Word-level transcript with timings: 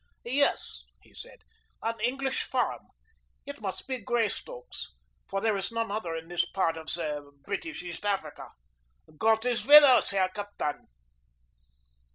"Yes," 0.25 0.81
he 1.03 1.13
said, 1.13 1.43
"an 1.83 1.95
English 2.01 2.41
farm. 2.45 2.87
It 3.45 3.61
must 3.61 3.87
be 3.87 3.99
Greystoke's, 3.99 4.87
for 5.29 5.41
there 5.41 5.55
is 5.55 5.71
none 5.71 5.91
other 5.91 6.15
in 6.15 6.27
this 6.27 6.43
part 6.43 6.75
of 6.75 6.89
British 7.45 7.83
East 7.83 8.03
Africa. 8.03 8.49
God 9.19 9.45
is 9.45 9.63
with 9.63 9.83
us, 9.83 10.09
Herr 10.09 10.29
Captain." 10.29 10.87